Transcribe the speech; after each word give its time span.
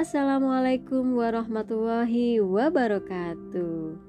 Assalamualaikum 0.00 1.20
warahmatullahi 1.20 2.40
wabarakatuh. 2.40 4.00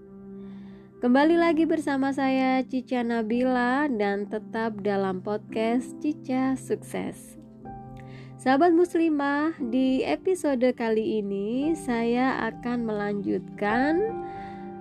Kembali 1.03 1.35
lagi 1.35 1.67
bersama 1.67 2.15
saya 2.15 2.63
Cica 2.63 3.03
Nabila 3.03 3.91
dan 3.91 4.23
tetap 4.23 4.79
dalam 4.87 5.19
podcast 5.19 5.91
Cica 5.99 6.55
Sukses. 6.55 7.35
Sahabat 8.39 8.71
muslimah, 8.71 9.51
di 9.59 10.07
episode 10.07 10.63
kali 10.79 11.19
ini 11.19 11.75
saya 11.75 12.39
akan 12.39 12.87
melanjutkan 12.87 14.15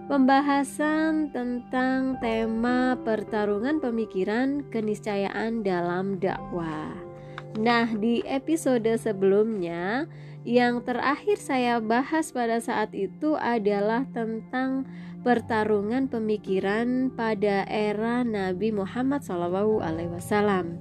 pembahasan 0.07 1.35
tentang 1.35 2.23
tema 2.23 2.95
pertarungan 3.03 3.83
pemikiran 3.83 4.63
keniscayaan 4.71 5.67
dalam 5.67 6.23
dakwah. 6.23 7.10
Nah, 7.59 7.91
di 7.99 8.23
episode 8.23 8.87
sebelumnya 8.95 10.07
yang 10.47 10.87
terakhir 10.87 11.37
saya 11.43 11.83
bahas 11.83 12.31
pada 12.31 12.63
saat 12.63 12.95
itu 12.95 13.35
adalah 13.35 14.07
tentang 14.15 14.87
pertarungan 15.27 16.07
pemikiran 16.07 17.11
pada 17.13 17.67
era 17.67 18.23
Nabi 18.23 18.71
Muhammad 18.71 19.27
SAW. 19.27 20.79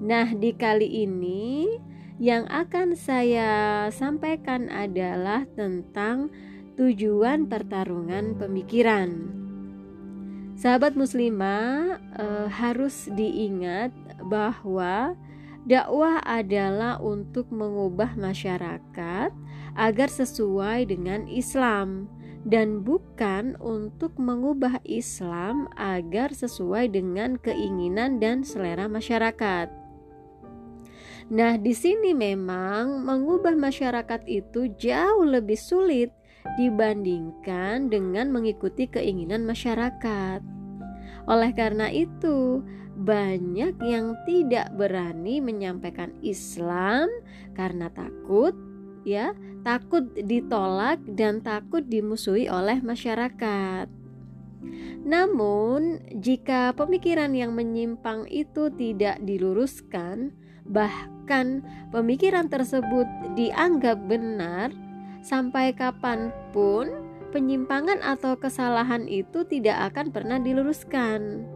Nah, 0.00 0.26
di 0.32 0.50
kali 0.56 1.04
ini 1.04 1.68
yang 2.18 2.48
akan 2.50 2.98
saya 2.98 3.86
sampaikan 3.92 4.66
adalah 4.72 5.46
tentang 5.54 6.32
tujuan 6.74 7.46
pertarungan 7.46 8.34
pemikiran. 8.34 9.30
Sahabat 10.58 10.98
muslimah 10.98 12.02
eh, 12.18 12.46
harus 12.50 13.06
diingat 13.14 13.94
bahwa 14.26 15.14
Dakwah 15.66 16.22
adalah 16.22 17.02
untuk 17.02 17.50
mengubah 17.50 18.14
masyarakat 18.14 19.30
agar 19.74 20.08
sesuai 20.10 20.90
dengan 20.90 21.26
Islam 21.26 22.06
dan 22.46 22.86
bukan 22.86 23.58
untuk 23.58 24.14
mengubah 24.16 24.78
Islam 24.86 25.66
agar 25.74 26.30
sesuai 26.30 26.94
dengan 26.94 27.36
keinginan 27.42 28.22
dan 28.22 28.46
selera 28.46 28.86
masyarakat. 28.86 29.68
Nah, 31.28 31.60
di 31.60 31.76
sini 31.76 32.16
memang 32.16 33.04
mengubah 33.04 33.52
masyarakat 33.52 34.24
itu 34.24 34.72
jauh 34.80 35.28
lebih 35.28 35.60
sulit 35.60 36.08
dibandingkan 36.56 37.92
dengan 37.92 38.32
mengikuti 38.32 38.88
keinginan 38.88 39.44
masyarakat. 39.44 40.40
Oleh 41.28 41.52
karena 41.52 41.92
itu, 41.92 42.64
banyak 42.98 43.78
yang 43.78 44.18
tidak 44.26 44.74
berani 44.74 45.38
menyampaikan 45.38 46.10
Islam 46.20 47.06
karena 47.54 47.86
takut 47.94 48.54
ya, 49.06 49.32
takut 49.62 50.10
ditolak 50.14 50.98
dan 51.06 51.40
takut 51.40 51.86
dimusuhi 51.86 52.50
oleh 52.50 52.82
masyarakat. 52.82 53.86
Namun, 55.06 56.02
jika 56.18 56.74
pemikiran 56.74 57.32
yang 57.32 57.54
menyimpang 57.54 58.26
itu 58.28 58.68
tidak 58.74 59.22
diluruskan, 59.22 60.34
bahkan 60.66 61.64
pemikiran 61.94 62.50
tersebut 62.50 63.06
dianggap 63.38 63.96
benar, 64.04 64.74
sampai 65.24 65.72
kapan 65.72 66.34
pun 66.50 66.90
penyimpangan 67.30 68.02
atau 68.02 68.36
kesalahan 68.36 69.06
itu 69.06 69.46
tidak 69.46 69.94
akan 69.94 70.12
pernah 70.12 70.38
diluruskan. 70.42 71.46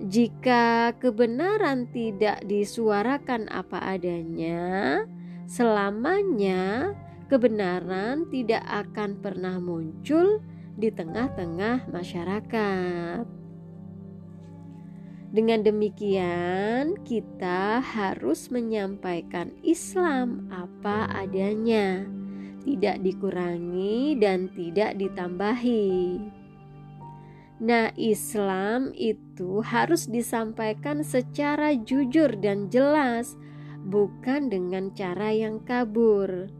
Jika 0.00 0.96
kebenaran 0.96 1.90
tidak 1.92 2.40
disuarakan 2.48 3.50
apa 3.52 3.76
adanya, 3.92 5.04
selamanya 5.44 6.96
kebenaran 7.28 8.24
tidak 8.32 8.64
akan 8.64 9.20
pernah 9.20 9.60
muncul 9.60 10.40
di 10.80 10.88
tengah-tengah 10.88 11.92
masyarakat. 11.92 13.24
Dengan 15.32 15.64
demikian, 15.64 16.92
kita 17.08 17.80
harus 17.80 18.52
menyampaikan 18.52 19.48
Islam 19.64 20.44
apa 20.52 21.08
adanya, 21.08 22.04
tidak 22.60 23.00
dikurangi 23.00 24.20
dan 24.20 24.52
tidak 24.52 25.00
ditambahi. 25.00 26.20
Nah, 27.62 27.94
Islam 27.94 28.90
itu 28.98 29.62
harus 29.62 30.10
disampaikan 30.10 31.06
secara 31.06 31.78
jujur 31.78 32.34
dan 32.42 32.66
jelas, 32.74 33.38
bukan 33.86 34.50
dengan 34.50 34.90
cara 34.98 35.30
yang 35.30 35.62
kabur. 35.62 36.50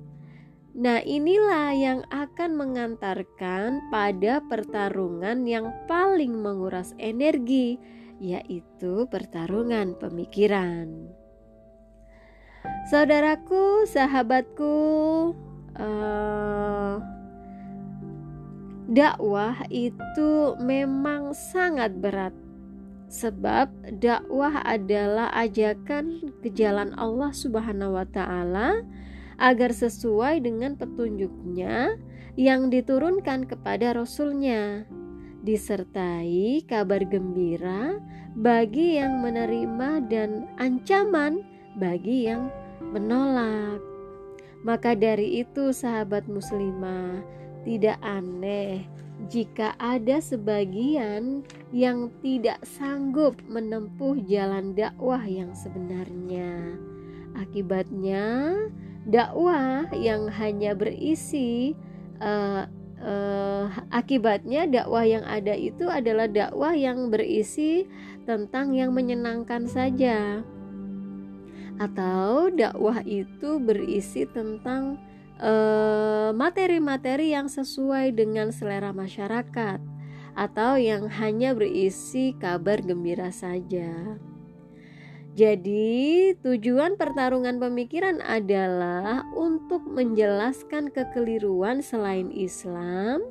Nah, 0.78 1.02
inilah 1.02 1.74
yang 1.74 2.00
akan 2.06 2.54
mengantarkan 2.54 3.82
pada 3.90 4.46
pertarungan 4.46 5.42
yang 5.42 5.74
paling 5.90 6.38
menguras 6.38 6.94
energi, 7.02 7.82
yaitu 8.22 9.02
pertarungan 9.10 9.98
pemikiran. 9.98 11.10
Saudaraku, 12.94 13.90
sahabatku, 13.90 14.78
uh, 15.82 17.11
dakwah 18.92 19.56
itu 19.72 20.54
memang 20.60 21.32
sangat 21.32 21.96
berat. 21.96 22.36
Sebab 23.08 23.68
dakwah 24.00 24.60
adalah 24.64 25.32
ajakan 25.36 26.32
ke 26.44 26.48
jalan 26.52 26.92
Allah 26.96 27.32
Subhanahu 27.32 27.96
wa 27.96 28.08
taala 28.08 28.84
agar 29.36 29.72
sesuai 29.72 30.44
dengan 30.44 30.76
petunjuknya 30.76 31.96
yang 32.36 32.68
diturunkan 32.68 33.48
kepada 33.48 33.96
rasulnya. 33.96 34.84
Disertai 35.42 36.62
kabar 36.64 37.02
gembira 37.04 37.98
bagi 38.38 38.96
yang 38.96 39.20
menerima 39.20 40.08
dan 40.08 40.48
ancaman 40.56 41.44
bagi 41.76 42.28
yang 42.32 42.48
menolak. 42.80 43.80
Maka 44.62 44.94
dari 44.94 45.42
itu 45.42 45.74
sahabat 45.74 46.30
muslimah 46.30 47.41
tidak 47.62 47.98
aneh 48.02 48.86
jika 49.30 49.78
ada 49.78 50.18
sebagian 50.18 51.46
yang 51.70 52.10
tidak 52.20 52.58
sanggup 52.66 53.38
menempuh 53.46 54.18
jalan 54.26 54.74
dakwah 54.74 55.22
yang 55.22 55.54
sebenarnya. 55.54 56.74
Akibatnya, 57.38 58.52
dakwah 59.06 59.86
yang 59.94 60.26
hanya 60.26 60.74
berisi 60.74 61.72
uh, 62.18 62.66
uh, 62.98 63.66
akibatnya 63.94 64.66
dakwah 64.66 65.06
yang 65.06 65.24
ada 65.24 65.54
itu 65.54 65.86
adalah 65.86 66.26
dakwah 66.26 66.74
yang 66.74 67.08
berisi 67.08 67.86
tentang 68.26 68.74
yang 68.74 68.90
menyenangkan 68.94 69.66
saja, 69.70 70.42
atau 71.80 72.52
dakwah 72.52 73.02
itu 73.02 73.58
berisi 73.58 74.28
tentang 74.30 74.98
materi-materi 76.32 77.32
yang 77.32 77.46
sesuai 77.48 78.12
dengan 78.16 78.50
selera 78.50 78.90
masyarakat 78.90 79.80
atau 80.32 80.80
yang 80.80 81.08
hanya 81.12 81.52
berisi 81.52 82.32
kabar 82.40 82.80
gembira 82.80 83.28
saja. 83.28 84.16
Jadi, 85.32 86.36
tujuan 86.44 87.00
pertarungan 87.00 87.56
pemikiran 87.56 88.20
adalah 88.20 89.24
untuk 89.32 89.80
menjelaskan 89.80 90.92
kekeliruan 90.92 91.80
selain 91.80 92.28
Islam 92.28 93.24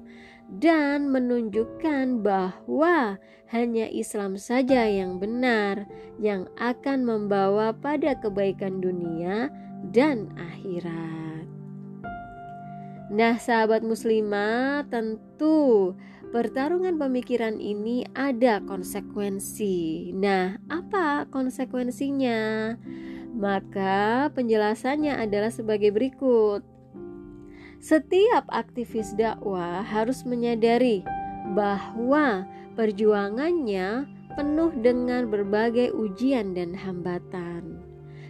dan 0.50 1.14
menunjukkan 1.14 2.26
bahwa 2.26 3.22
hanya 3.54 3.86
Islam 3.94 4.42
saja 4.42 4.90
yang 4.90 5.22
benar 5.22 5.86
yang 6.18 6.50
akan 6.58 7.06
membawa 7.06 7.70
pada 7.70 8.18
kebaikan 8.18 8.82
dunia 8.82 9.54
dan 9.94 10.34
akhirat. 10.42 11.31
Nah, 13.12 13.36
sahabat 13.36 13.84
muslimah, 13.84 14.88
tentu 14.88 15.92
pertarungan 16.32 16.96
pemikiran 16.96 17.60
ini 17.60 18.08
ada 18.16 18.64
konsekuensi. 18.64 20.16
Nah, 20.16 20.56
apa 20.72 21.28
konsekuensinya? 21.28 22.72
Maka 23.36 24.32
penjelasannya 24.32 25.20
adalah 25.20 25.52
sebagai 25.52 25.92
berikut. 25.92 26.64
Setiap 27.84 28.48
aktivis 28.48 29.12
dakwah 29.20 29.84
harus 29.84 30.24
menyadari 30.24 31.04
bahwa 31.52 32.48
perjuangannya 32.80 34.08
penuh 34.40 34.72
dengan 34.80 35.28
berbagai 35.28 35.92
ujian 35.92 36.56
dan 36.56 36.72
hambatan. 36.72 37.84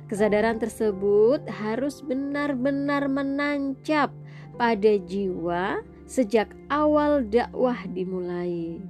Kesadaran 0.09 0.57
tersebut 0.57 1.45
harus 1.47 2.01
benar-benar 2.01 3.05
menancap 3.05 4.09
pada 4.55 4.97
jiwa 4.97 5.83
sejak 6.07 6.55
awal 6.67 7.23
dakwah 7.23 7.77
dimulai. 7.91 8.81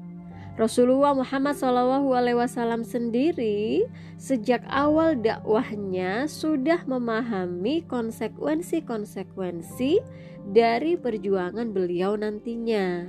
Rasulullah 0.59 1.15
Muhammad 1.15 1.55
SAW 1.55 2.83
sendiri 2.83 3.87
sejak 4.19 4.67
awal 4.67 5.15
dakwahnya 5.15 6.27
sudah 6.27 6.83
memahami 6.85 7.87
konsekuensi-konsekuensi 7.87 10.03
dari 10.51 10.99
perjuangan 10.99 11.71
beliau 11.71 12.19
nantinya. 12.19 13.07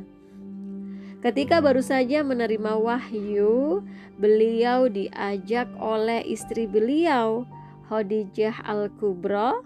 Ketika 1.22 1.62
baru 1.62 1.78
saja 1.82 2.22
menerima 2.26 2.78
wahyu, 2.78 3.82
beliau 4.18 4.90
diajak 4.90 5.70
oleh 5.78 6.22
istri 6.26 6.66
beliau, 6.66 7.46
Khadijah 7.86 8.58
Al-Kubra, 8.66 9.62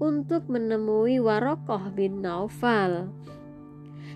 untuk 0.00 0.48
menemui 0.48 1.20
Warokoh 1.20 1.92
bin 1.92 2.24
Naufal. 2.24 3.12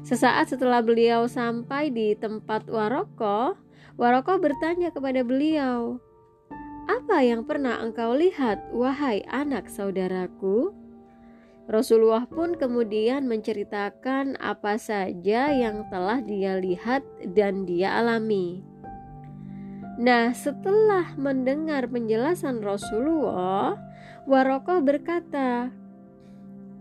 Sesaat 0.00 0.52
setelah 0.52 0.80
beliau 0.80 1.28
sampai 1.28 1.92
di 1.92 2.16
tempat 2.16 2.66
Waroko, 2.68 3.56
Waroko 4.00 4.40
bertanya 4.40 4.90
kepada 4.90 5.20
beliau, 5.22 6.00
"Apa 6.88 7.22
yang 7.22 7.44
pernah 7.44 7.78
engkau 7.80 8.16
lihat, 8.16 8.72
wahai 8.72 9.22
anak 9.28 9.68
saudaraku?" 9.68 10.72
Rasulullah 11.64 12.28
pun 12.28 12.52
kemudian 12.60 13.24
menceritakan 13.24 14.36
apa 14.36 14.76
saja 14.76 15.48
yang 15.48 15.88
telah 15.88 16.20
dia 16.20 16.60
lihat 16.60 17.00
dan 17.32 17.64
dia 17.64 17.96
alami. 17.96 18.73
Nah, 19.94 20.34
setelah 20.34 21.14
mendengar 21.14 21.86
penjelasan 21.86 22.60
Rasulullah, 22.60 23.78
Warokoh 24.26 24.82
berkata, 24.82 25.70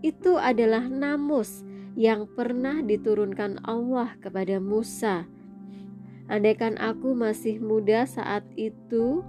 "Itu 0.02 0.34
adalah 0.40 0.88
namus." 0.90 1.62
yang 1.94 2.26
pernah 2.26 2.82
diturunkan 2.82 3.62
Allah 3.62 4.18
kepada 4.18 4.58
Musa. 4.58 5.30
Andaikan 6.26 6.74
aku 6.82 7.14
masih 7.14 7.62
muda 7.62 8.02
saat 8.02 8.42
itu, 8.58 9.22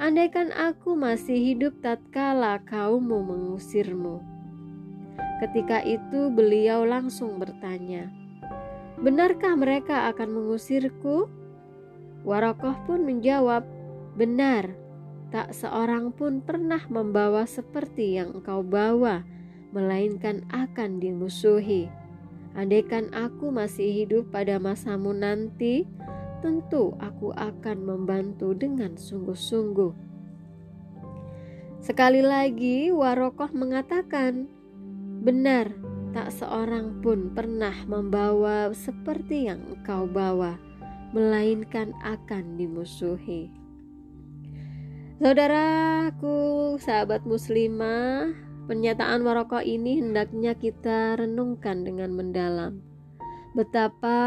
andaikan 0.00 0.48
aku 0.56 0.96
masih 0.96 1.36
hidup 1.36 1.76
tatkala 1.84 2.64
kaummu 2.64 3.20
mengusirmu. 3.20 4.24
Ketika 5.38 5.84
itu 5.84 6.32
beliau 6.32 6.82
langsung 6.88 7.38
bertanya, 7.38 8.10
Benarkah 8.98 9.54
mereka 9.54 10.10
akan 10.10 10.42
mengusirku? 10.42 11.30
Warokoh 12.28 12.76
pun 12.84 13.08
menjawab, 13.08 13.64
Benar, 14.20 14.76
tak 15.32 15.56
seorang 15.56 16.12
pun 16.12 16.44
pernah 16.44 16.84
membawa 16.92 17.48
seperti 17.48 18.20
yang 18.20 18.36
engkau 18.36 18.60
bawa, 18.60 19.24
melainkan 19.72 20.44
akan 20.52 21.00
dimusuhi. 21.00 21.88
Andaikan 22.52 23.08
aku 23.16 23.48
masih 23.48 23.94
hidup 23.94 24.28
pada 24.28 24.60
masamu 24.60 25.16
nanti, 25.16 25.88
tentu 26.44 26.92
aku 27.00 27.32
akan 27.32 27.78
membantu 27.80 28.52
dengan 28.52 28.98
sungguh-sungguh. 28.98 29.94
Sekali 31.80 32.20
lagi, 32.20 32.90
Warokoh 32.90 33.54
mengatakan, 33.54 34.50
"Benar, 35.22 35.70
tak 36.10 36.34
seorang 36.34 36.98
pun 36.98 37.30
pernah 37.30 37.72
membawa 37.86 38.74
seperti 38.74 39.46
yang 39.46 39.62
engkau 39.70 40.10
bawa, 40.10 40.58
melainkan 41.12 41.94
akan 42.04 42.56
dimusuhi." 42.60 43.50
Saudaraku, 45.18 46.78
sahabat 46.78 47.26
muslimah, 47.26 48.48
Pernyataan 48.68 49.24
Waroko 49.24 49.64
ini 49.64 49.96
hendaknya 49.96 50.52
kita 50.52 51.16
renungkan 51.16 51.88
dengan 51.88 52.12
mendalam. 52.12 52.84
Betapa 53.56 54.20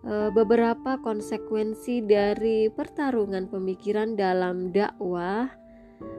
e, 0.00 0.32
beberapa 0.32 0.96
konsekuensi 1.04 2.00
dari 2.00 2.72
pertarungan 2.72 3.52
pemikiran 3.52 4.16
dalam 4.16 4.72
dakwah 4.72 5.52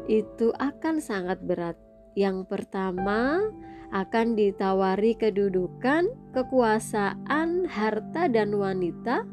itu 0.05 0.53
akan 0.61 1.01
sangat 1.01 1.41
berat. 1.41 1.73
Yang 2.13 2.45
pertama, 2.45 3.41
akan 3.89 4.37
ditawari 4.37 5.17
kedudukan, 5.17 6.05
kekuasaan, 6.37 7.65
harta, 7.65 8.29
dan 8.29 8.53
wanita 8.53 9.25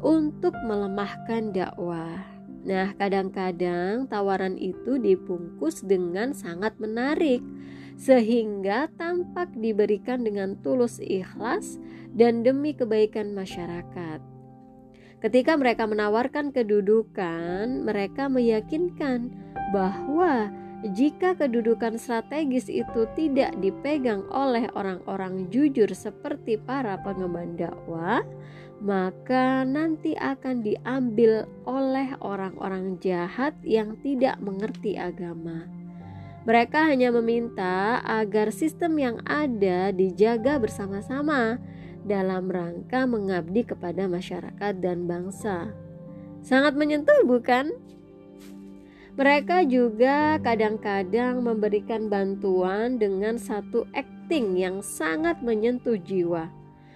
untuk 0.00 0.56
melemahkan 0.64 1.52
dakwah. 1.52 2.24
Nah, 2.60 2.92
kadang-kadang 3.00 4.04
tawaran 4.12 4.60
itu 4.60 5.00
dibungkus 5.00 5.80
dengan 5.80 6.36
sangat 6.36 6.76
menarik, 6.76 7.40
sehingga 7.96 8.92
tampak 9.00 9.52
diberikan 9.56 10.24
dengan 10.24 10.60
tulus 10.60 11.00
ikhlas 11.00 11.80
dan 12.12 12.44
demi 12.44 12.76
kebaikan 12.76 13.32
masyarakat. 13.32 14.20
Ketika 15.20 15.52
mereka 15.56 15.84
menawarkan 15.84 16.52
kedudukan, 16.52 17.84
mereka 17.84 18.32
meyakinkan 18.32 19.28
bahwa 19.72 20.48
jika 20.96 21.36
kedudukan 21.36 22.00
strategis 22.00 22.72
itu 22.72 23.04
tidak 23.12 23.52
dipegang 23.60 24.24
oleh 24.32 24.64
orang-orang 24.72 25.52
jujur 25.52 25.92
seperti 25.92 26.56
para 26.56 26.96
pengemban 27.04 27.52
dakwah, 27.52 28.24
maka 28.80 29.62
nanti 29.68 30.16
akan 30.16 30.64
diambil 30.64 31.44
oleh 31.68 32.16
orang-orang 32.24 32.96
jahat 32.96 33.52
yang 33.60 34.00
tidak 34.00 34.40
mengerti 34.40 34.96
agama. 34.96 35.68
Mereka 36.48 36.88
hanya 36.88 37.12
meminta 37.12 38.00
agar 38.00 38.48
sistem 38.48 38.96
yang 38.96 39.16
ada 39.28 39.92
dijaga 39.92 40.56
bersama-sama 40.56 41.60
dalam 42.08 42.48
rangka 42.48 43.04
mengabdi 43.04 43.68
kepada 43.68 44.08
masyarakat 44.08 44.72
dan 44.80 45.04
bangsa. 45.04 45.68
Sangat 46.40 46.72
menyentuh, 46.72 47.28
bukan? 47.28 47.76
Mereka 49.20 49.68
juga 49.68 50.40
kadang-kadang 50.40 51.44
memberikan 51.44 52.08
bantuan 52.08 52.96
dengan 52.96 53.36
satu 53.36 53.84
acting 53.92 54.56
yang 54.56 54.80
sangat 54.80 55.44
menyentuh 55.44 56.00
jiwa. 56.00 56.48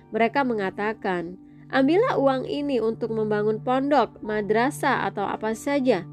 Mereka 0.08 0.40
mengatakan, 0.40 1.43
Ambillah 1.74 2.22
uang 2.22 2.46
ini 2.46 2.78
untuk 2.78 3.10
membangun 3.10 3.58
pondok, 3.58 4.22
madrasah, 4.22 5.10
atau 5.10 5.26
apa 5.26 5.58
saja, 5.58 6.06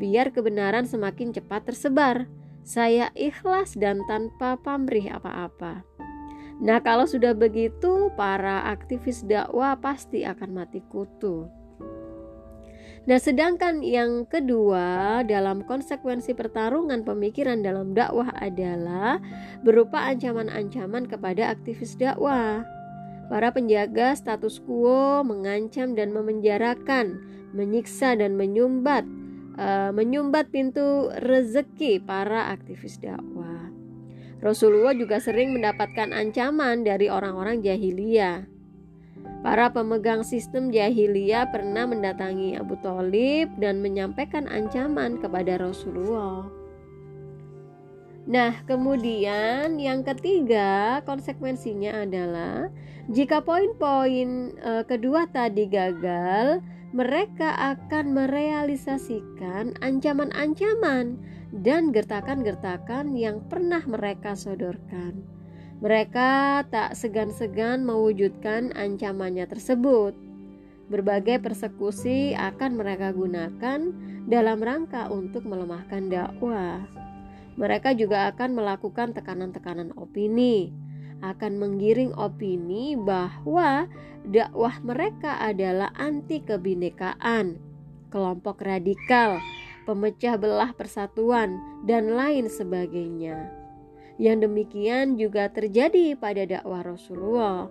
biar 0.00 0.32
kebenaran 0.32 0.88
semakin 0.88 1.36
cepat 1.36 1.68
tersebar. 1.68 2.24
Saya 2.64 3.12
ikhlas 3.12 3.76
dan 3.76 4.00
tanpa 4.08 4.56
pamrih 4.56 5.12
apa-apa. 5.12 5.84
Nah, 6.64 6.80
kalau 6.80 7.04
sudah 7.04 7.36
begitu, 7.36 8.08
para 8.16 8.64
aktivis 8.72 9.20
dakwah 9.28 9.76
pasti 9.76 10.24
akan 10.24 10.48
mati 10.56 10.80
kutu. 10.80 11.44
Nah, 13.04 13.18
sedangkan 13.20 13.84
yang 13.84 14.24
kedua 14.24 15.20
dalam 15.28 15.60
konsekuensi 15.66 16.32
pertarungan 16.32 17.04
pemikiran 17.04 17.60
dalam 17.60 17.92
dakwah 17.92 18.32
adalah 18.40 19.20
berupa 19.60 20.08
ancaman-ancaman 20.08 21.04
kepada 21.04 21.52
aktivis 21.52 22.00
dakwah. 22.00 22.64
Para 23.32 23.48
penjaga 23.48 24.12
status 24.12 24.60
quo 24.60 25.24
mengancam 25.24 25.96
dan 25.96 26.12
memenjarakan, 26.12 27.16
menyiksa 27.56 28.12
dan 28.12 28.36
menyumbat, 28.36 29.08
uh, 29.56 29.88
menyumbat 29.88 30.52
pintu 30.52 31.08
rezeki 31.16 31.96
para 32.04 32.52
aktivis 32.52 33.00
dakwah. 33.00 33.72
Rasulullah 34.44 34.92
juga 34.92 35.16
sering 35.16 35.56
mendapatkan 35.56 36.12
ancaman 36.12 36.84
dari 36.84 37.08
orang-orang 37.08 37.64
jahiliyah. 37.64 38.44
Para 39.40 39.72
pemegang 39.72 40.28
sistem 40.28 40.68
jahiliyah 40.68 41.48
pernah 41.48 41.88
mendatangi 41.88 42.60
Abu 42.60 42.76
Talib 42.84 43.48
dan 43.56 43.80
menyampaikan 43.80 44.44
ancaman 44.44 45.16
kepada 45.24 45.56
Rasulullah. 45.56 46.61
Nah, 48.22 48.62
kemudian 48.70 49.82
yang 49.82 50.06
ketiga 50.06 51.02
konsekuensinya 51.02 52.06
adalah 52.06 52.70
jika 53.10 53.42
poin-poin 53.42 54.54
e, 54.54 54.72
kedua 54.86 55.26
tadi 55.26 55.66
gagal, 55.66 56.62
mereka 56.94 57.50
akan 57.74 58.14
merealisasikan 58.14 59.74
ancaman-ancaman 59.82 61.18
dan 61.50 61.90
gertakan-gertakan 61.90 63.18
yang 63.18 63.42
pernah 63.50 63.82
mereka 63.90 64.38
sodorkan. 64.38 65.18
Mereka 65.82 66.62
tak 66.70 66.94
segan-segan 66.94 67.82
mewujudkan 67.82 68.70
ancamannya 68.78 69.50
tersebut. 69.50 70.14
Berbagai 70.86 71.42
persekusi 71.42 72.38
akan 72.38 72.78
mereka 72.78 73.10
gunakan 73.10 73.80
dalam 74.30 74.62
rangka 74.62 75.10
untuk 75.10 75.42
melemahkan 75.42 76.06
dakwah. 76.06 76.86
Mereka 77.60 77.92
juga 77.98 78.32
akan 78.32 78.56
melakukan 78.56 79.12
tekanan-tekanan 79.12 79.92
opini, 80.00 80.72
akan 81.20 81.60
menggiring 81.60 82.16
opini 82.16 82.98
bahwa 82.98 83.86
dakwah 84.26 84.74
mereka 84.80 85.38
adalah 85.38 85.92
anti 85.94 86.40
kebinekaan, 86.40 87.60
kelompok 88.08 88.64
radikal, 88.64 89.38
pemecah 89.84 90.40
belah 90.40 90.72
persatuan, 90.72 91.60
dan 91.84 92.16
lain 92.16 92.48
sebagainya. 92.48 93.52
Yang 94.16 94.48
demikian 94.48 95.20
juga 95.20 95.48
terjadi 95.52 96.16
pada 96.16 96.48
dakwah 96.48 96.84
Rasulullah. 96.84 97.68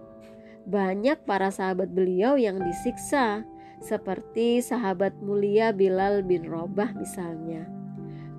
Banyak 0.68 1.26
para 1.26 1.50
sahabat 1.50 1.90
beliau 1.90 2.38
yang 2.38 2.62
disiksa, 2.62 3.46
seperti 3.82 4.62
sahabat 4.62 5.18
mulia 5.26 5.74
Bilal 5.74 6.22
bin 6.22 6.46
Robah 6.46 6.94
misalnya. 6.94 7.81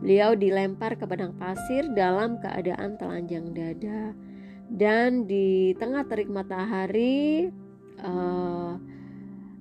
Beliau 0.03 0.35
dilempar 0.35 0.99
ke 0.99 1.07
padang 1.07 1.31
pasir 1.39 1.87
dalam 1.95 2.43
keadaan 2.43 2.99
telanjang 2.99 3.55
dada 3.55 4.11
dan 4.67 5.31
di 5.31 5.79
tengah 5.79 6.03
terik 6.11 6.27
matahari 6.27 7.55
uh, 8.03 8.83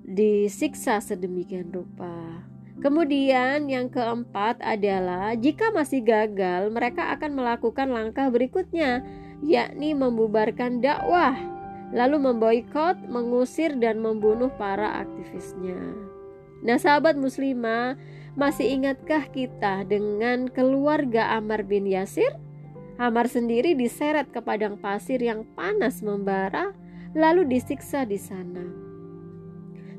disiksa 0.01 0.97
sedemikian 0.97 1.69
rupa. 1.69 2.41
Kemudian 2.81 3.69
yang 3.69 3.93
keempat 3.93 4.57
adalah 4.65 5.37
jika 5.37 5.69
masih 5.69 6.01
gagal, 6.01 6.73
mereka 6.73 7.13
akan 7.13 7.37
melakukan 7.37 7.93
langkah 7.93 8.33
berikutnya, 8.33 9.05
yakni 9.45 9.93
membubarkan 9.93 10.81
dakwah, 10.81 11.37
lalu 11.93 12.17
memboikot, 12.17 12.97
mengusir 13.05 13.77
dan 13.77 14.01
membunuh 14.01 14.49
para 14.57 15.05
aktivisnya. 15.05 15.77
Nah, 16.65 16.81
sahabat 16.81 17.21
muslimah, 17.21 18.01
masih 18.35 18.79
ingatkah 18.79 19.27
kita 19.27 19.83
dengan 19.87 20.47
keluarga 20.47 21.35
Amar 21.35 21.67
bin 21.67 21.83
Yasir? 21.83 22.31
Amar 23.01 23.27
sendiri 23.27 23.73
diseret 23.73 24.29
ke 24.29 24.39
padang 24.39 24.77
pasir 24.77 25.19
yang 25.19 25.43
panas 25.57 26.05
membara, 26.05 26.71
lalu 27.17 27.49
disiksa 27.49 28.05
di 28.05 28.15
sana. 28.15 28.61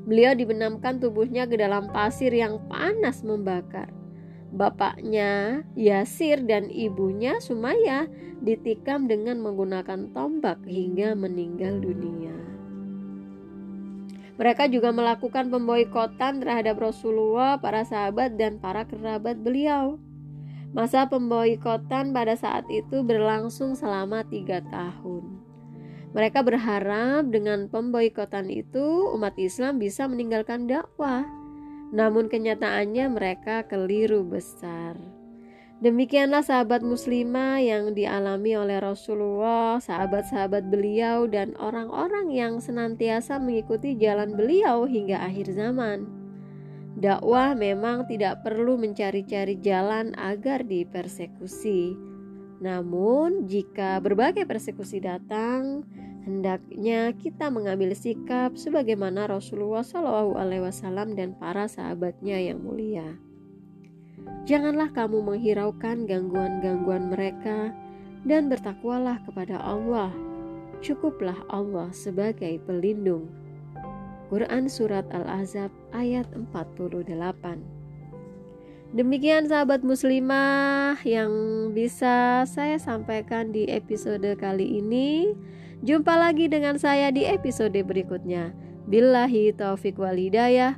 Beliau 0.03 0.35
dibenamkan 0.35 0.99
tubuhnya 0.99 1.47
ke 1.47 1.55
dalam 1.55 1.91
pasir 1.91 2.31
yang 2.31 2.59
panas 2.67 3.23
membakar. 3.23 3.91
Bapaknya, 4.53 5.65
Yasir 5.73 6.45
dan 6.45 6.69
ibunya 6.69 7.41
Sumaya 7.41 8.05
ditikam 8.43 9.09
dengan 9.09 9.41
menggunakan 9.41 10.13
tombak 10.13 10.61
hingga 10.69 11.17
meninggal 11.17 11.81
dunia. 11.81 12.52
Mereka 14.33 14.65
juga 14.73 14.89
melakukan 14.89 15.53
pemboikotan 15.53 16.41
terhadap 16.41 16.81
Rasulullah, 16.81 17.61
para 17.61 17.85
sahabat, 17.85 18.33
dan 18.33 18.57
para 18.57 18.81
kerabat 18.89 19.37
beliau. 19.37 20.01
Masa 20.73 21.05
pemboikotan 21.05 22.17
pada 22.17 22.33
saat 22.33 22.65
itu 22.73 23.05
berlangsung 23.05 23.77
selama 23.77 24.25
tiga 24.25 24.65
tahun. 24.73 25.37
Mereka 26.17 26.41
berharap 26.41 27.29
dengan 27.29 27.69
pemboikotan 27.69 28.49
itu 28.49 29.13
umat 29.13 29.37
Islam 29.37 29.77
bisa 29.77 30.09
meninggalkan 30.09 30.65
dakwah. 30.65 31.25
Namun 31.93 32.25
kenyataannya 32.25 33.05
mereka 33.13 33.69
keliru 33.69 34.25
besar. 34.25 34.97
Demikianlah 35.83 36.47
sahabat 36.47 36.79
muslimah 36.79 37.59
yang 37.59 37.91
dialami 37.91 38.55
oleh 38.55 38.79
Rasulullah, 38.79 39.83
sahabat-sahabat 39.83 40.71
beliau 40.71 41.27
dan 41.27 41.59
orang-orang 41.59 42.31
yang 42.31 42.63
senantiasa 42.63 43.35
mengikuti 43.35 43.91
jalan 43.99 44.31
beliau 44.31 44.87
hingga 44.87 45.19
akhir 45.19 45.51
zaman. 45.51 46.07
Dakwah 46.95 47.51
memang 47.59 48.07
tidak 48.07 48.47
perlu 48.47 48.79
mencari-cari 48.79 49.59
jalan 49.59 50.15
agar 50.15 50.63
dipersekusi. 50.63 51.99
Namun, 52.63 53.51
jika 53.51 53.99
berbagai 53.99 54.47
persekusi 54.47 55.03
datang, 55.03 55.83
hendaknya 56.23 57.11
kita 57.11 57.51
mengambil 57.51 57.91
sikap 57.91 58.55
sebagaimana 58.55 59.27
Rasulullah 59.27 59.83
Wasallam 59.83 61.19
dan 61.19 61.35
para 61.35 61.67
sahabatnya 61.67 62.39
yang 62.39 62.63
mulia. 62.63 63.32
Janganlah 64.43 64.91
kamu 64.91 65.23
menghiraukan 65.23 66.03
gangguan-gangguan 66.03 67.07
mereka 67.07 67.71
dan 68.27 68.51
bertakwalah 68.51 69.19
kepada 69.23 69.59
Allah. 69.59 70.11
Cukuplah 70.83 71.39
Allah 71.47 71.87
sebagai 71.95 72.59
pelindung. 72.67 73.31
Quran 74.27 74.67
Surat 74.67 75.07
Al-Azab 75.13 75.71
ayat 75.95 76.27
48 76.35 77.05
Demikian 78.93 79.49
sahabat 79.49 79.81
muslimah 79.81 81.01
yang 81.01 81.31
bisa 81.73 82.45
saya 82.45 82.77
sampaikan 82.77 83.49
di 83.49 83.65
episode 83.65 84.27
kali 84.37 84.83
ini. 84.83 85.33
Jumpa 85.81 86.13
lagi 86.13 86.45
dengan 86.45 86.77
saya 86.77 87.09
di 87.09 87.25
episode 87.25 87.73
berikutnya. 87.73 88.53
Billahi 88.85 89.49
taufik 89.57 89.97
wal 89.97 90.13
hidayah. 90.13 90.77